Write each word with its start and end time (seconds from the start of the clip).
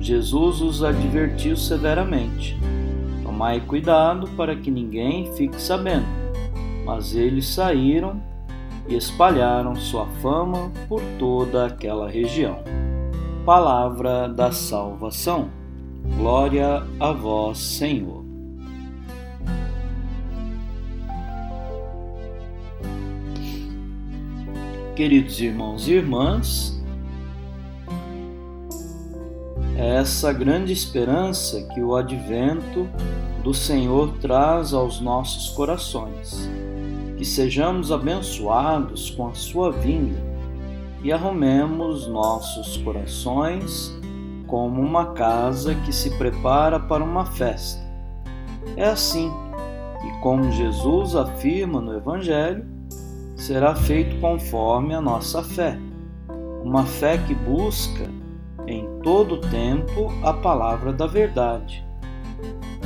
Jesus 0.00 0.60
os 0.60 0.84
advertiu 0.84 1.56
severamente: 1.56 2.56
Tomai 3.22 3.60
cuidado 3.60 4.28
para 4.36 4.56
que 4.56 4.70
ninguém 4.70 5.32
fique 5.34 5.60
sabendo. 5.60 6.06
Mas 6.84 7.14
eles 7.14 7.46
saíram 7.48 8.22
e 8.88 8.94
espalharam 8.94 9.74
sua 9.74 10.06
fama 10.22 10.70
por 10.88 11.02
toda 11.18 11.66
aquela 11.66 12.08
região. 12.08 12.60
Palavra 13.44 14.28
da 14.28 14.52
salvação. 14.52 15.50
Glória 16.16 16.82
a 17.00 17.12
vós, 17.12 17.58
Senhor. 17.58 18.24
Queridos 24.94 25.40
irmãos 25.42 25.86
e 25.88 25.92
irmãs, 25.92 26.75
é 29.78 29.96
essa 29.96 30.32
grande 30.32 30.72
esperança 30.72 31.60
que 31.74 31.82
o 31.82 31.94
advento 31.94 32.88
do 33.44 33.52
Senhor 33.52 34.16
traz 34.22 34.72
aos 34.72 35.00
nossos 35.02 35.50
corações. 35.50 36.48
Que 37.18 37.24
sejamos 37.24 37.92
abençoados 37.92 39.10
com 39.10 39.28
a 39.28 39.34
sua 39.34 39.70
vinda 39.70 40.18
e 41.02 41.12
arrumemos 41.12 42.06
nossos 42.08 42.78
corações 42.78 43.94
como 44.46 44.80
uma 44.80 45.12
casa 45.12 45.74
que 45.74 45.92
se 45.92 46.16
prepara 46.16 46.80
para 46.80 47.04
uma 47.04 47.26
festa. 47.26 47.80
É 48.76 48.86
assim 48.86 49.30
que, 50.00 50.20
como 50.22 50.50
Jesus 50.52 51.14
afirma 51.14 51.82
no 51.82 51.94
Evangelho, 51.94 52.64
será 53.36 53.74
feito 53.74 54.18
conforme 54.20 54.94
a 54.94 55.00
nossa 55.02 55.42
fé. 55.42 55.78
Uma 56.62 56.84
fé 56.84 57.18
que 57.18 57.34
busca 57.34 58.10
em 58.66 58.86
todo 59.02 59.40
tempo 59.40 60.12
a 60.22 60.32
palavra 60.32 60.92
da 60.92 61.06
verdade, 61.06 61.84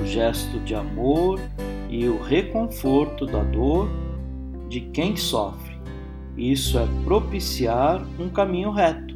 o 0.00 0.06
gesto 0.06 0.58
de 0.60 0.74
amor 0.74 1.40
e 1.88 2.08
o 2.08 2.20
reconforto 2.22 3.26
da 3.26 3.42
dor 3.42 3.88
de 4.68 4.80
quem 4.80 5.16
sofre. 5.16 5.74
Isso 6.36 6.78
é 6.78 6.86
propiciar 7.04 8.04
um 8.18 8.28
caminho 8.28 8.70
reto 8.70 9.14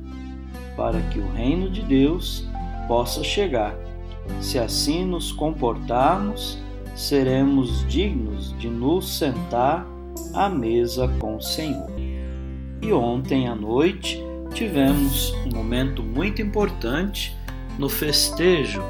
para 0.76 1.00
que 1.10 1.18
o 1.18 1.32
reino 1.32 1.68
de 1.68 1.82
Deus 1.82 2.48
possa 2.86 3.24
chegar. 3.24 3.76
Se 4.40 4.58
assim 4.58 5.04
nos 5.04 5.32
comportarmos, 5.32 6.58
seremos 6.94 7.86
dignos 7.88 8.56
de 8.58 8.68
nos 8.68 9.18
sentar 9.18 9.86
à 10.34 10.48
mesa 10.48 11.08
com 11.18 11.36
o 11.36 11.42
Senhor. 11.42 11.90
E 12.80 12.92
ontem 12.92 13.48
à 13.48 13.54
noite 13.54 14.22
tivemos 14.58 15.32
um 15.46 15.54
momento 15.54 16.02
muito 16.02 16.42
importante 16.42 17.36
no 17.78 17.88
festejo 17.88 18.82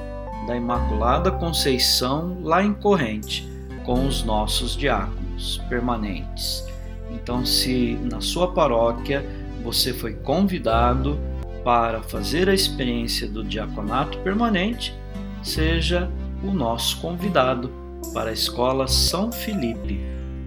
da 0.47 0.57
Imaculada 0.57 1.31
Conceição 1.31 2.39
lá 2.43 2.65
em 2.65 2.73
Corrente, 2.73 3.47
com 3.85 4.07
os 4.07 4.25
nossos 4.25 4.75
diáconos 4.75 5.59
permanentes. 5.69 6.65
Então, 7.11 7.45
se 7.45 7.99
na 8.11 8.23
sua 8.23 8.51
paróquia 8.55 9.23
você 9.63 9.93
foi 9.93 10.15
convidado 10.15 11.19
para 11.63 12.03
fazer 12.03 12.49
a 12.49 12.55
experiência 12.55 13.29
do 13.29 13.45
diaconato 13.45 14.17
permanente, 14.21 14.95
seja 15.43 16.11
o 16.43 16.51
nosso 16.51 16.99
convidado 16.99 17.71
para 18.15 18.31
a 18.31 18.33
Escola 18.33 18.89
São 18.89 19.31
Felipe 19.31 20.01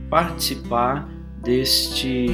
participar 0.09 1.07
deste 1.43 2.25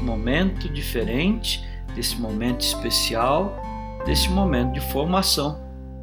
momento 0.00 0.68
diferente 0.68 1.71
desse 1.94 2.20
momento 2.20 2.60
especial, 2.60 3.56
desse 4.04 4.28
momento 4.30 4.72
de 4.72 4.80
formação 4.80 5.60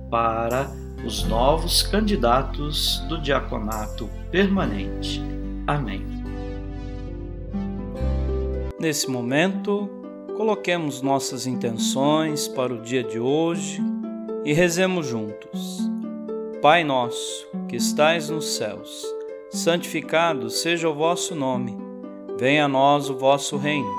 para 0.10 0.70
os 1.06 1.24
novos 1.24 1.82
candidatos 1.84 3.00
do 3.08 3.22
diaconato 3.22 4.10
permanente. 4.32 5.22
Amém. 5.66 6.06
Nesse 8.80 9.10
momento, 9.10 9.90
coloquemos 10.36 11.02
nossas 11.02 11.46
intenções 11.46 12.48
para 12.48 12.74
o 12.74 12.82
dia 12.82 13.04
de 13.04 13.20
hoje 13.20 13.82
e 14.46 14.54
rezemos 14.54 15.08
juntos. 15.08 15.80
Pai 16.62 16.84
nosso, 16.84 17.48
que 17.68 17.76
estais 17.76 18.30
nos 18.30 18.56
céus, 18.56 19.06
santificado 19.50 20.50
seja 20.50 20.90
o 20.90 20.96
vosso 20.96 21.36
nome. 21.36 21.78
Venha 22.38 22.66
a 22.66 22.68
nós 22.70 23.10
o 23.10 23.18
vosso 23.18 23.58
reino 23.58 23.99